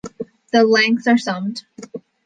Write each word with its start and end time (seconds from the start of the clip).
The 0.51 0.63
lengths 0.63 1.05
are 1.05 1.19
summed. 1.19 1.63